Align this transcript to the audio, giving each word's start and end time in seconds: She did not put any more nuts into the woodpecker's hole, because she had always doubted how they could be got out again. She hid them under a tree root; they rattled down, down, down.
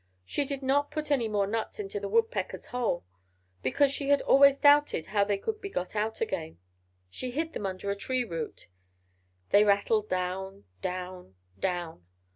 She 0.25 0.45
did 0.45 0.63
not 0.63 0.89
put 0.89 1.11
any 1.11 1.27
more 1.27 1.45
nuts 1.45 1.79
into 1.79 1.99
the 1.99 2.09
woodpecker's 2.09 2.65
hole, 2.69 3.05
because 3.61 3.91
she 3.91 4.09
had 4.09 4.19
always 4.23 4.57
doubted 4.57 5.05
how 5.05 5.23
they 5.23 5.37
could 5.37 5.61
be 5.61 5.69
got 5.69 5.95
out 5.95 6.21
again. 6.21 6.57
She 7.11 7.29
hid 7.29 7.53
them 7.53 7.67
under 7.67 7.91
a 7.91 7.95
tree 7.95 8.23
root; 8.23 8.67
they 9.51 9.63
rattled 9.63 10.09
down, 10.09 10.63
down, 10.81 11.35
down. 11.59 12.07